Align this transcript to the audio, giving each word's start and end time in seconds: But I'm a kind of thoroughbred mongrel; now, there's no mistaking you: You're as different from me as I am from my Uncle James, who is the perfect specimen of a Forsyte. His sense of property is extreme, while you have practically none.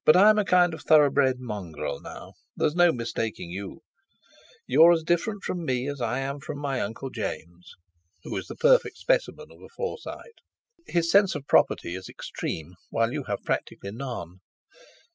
But 0.03 0.17
I'm 0.17 0.39
a 0.39 0.43
kind 0.45 0.73
of 0.73 0.81
thoroughbred 0.81 1.35
mongrel; 1.39 1.99
now, 2.01 2.33
there's 2.55 2.73
no 2.73 2.91
mistaking 2.91 3.51
you: 3.51 3.83
You're 4.65 4.91
as 4.93 5.03
different 5.03 5.43
from 5.43 5.63
me 5.63 5.87
as 5.87 6.01
I 6.01 6.17
am 6.21 6.39
from 6.39 6.57
my 6.57 6.81
Uncle 6.81 7.11
James, 7.11 7.75
who 8.23 8.35
is 8.35 8.47
the 8.47 8.55
perfect 8.55 8.97
specimen 8.97 9.49
of 9.51 9.61
a 9.61 9.69
Forsyte. 9.77 10.39
His 10.87 11.11
sense 11.11 11.35
of 11.35 11.45
property 11.45 11.93
is 11.93 12.09
extreme, 12.09 12.73
while 12.89 13.11
you 13.13 13.25
have 13.27 13.43
practically 13.43 13.91
none. 13.91 14.39